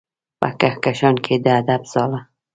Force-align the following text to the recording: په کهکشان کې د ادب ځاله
په 0.39 0.47
کهکشان 0.59 1.15
کې 1.25 1.35
د 1.43 1.45
ادب 1.59 1.81
ځاله 1.91 2.19